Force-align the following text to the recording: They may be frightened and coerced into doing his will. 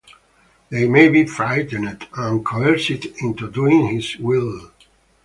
They 0.69 0.87
may 0.87 1.09
be 1.09 1.27
frightened 1.27 2.07
and 2.17 2.43
coerced 2.43 2.89
into 3.17 3.51
doing 3.51 3.93
his 3.95 4.17
will. 4.17 4.71